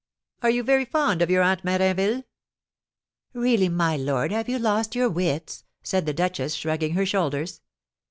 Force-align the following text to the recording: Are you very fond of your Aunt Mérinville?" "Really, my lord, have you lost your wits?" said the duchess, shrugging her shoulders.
Are 0.41 0.49
you 0.49 0.63
very 0.63 0.85
fond 0.85 1.21
of 1.21 1.29
your 1.29 1.43
Aunt 1.43 1.63
Mérinville?" 1.63 2.23
"Really, 3.33 3.69
my 3.69 3.97
lord, 3.97 4.31
have 4.31 4.49
you 4.49 4.57
lost 4.57 4.95
your 4.95 5.11
wits?" 5.11 5.63
said 5.83 6.07
the 6.07 6.11
duchess, 6.13 6.55
shrugging 6.55 6.95
her 6.95 7.05
shoulders. 7.05 7.61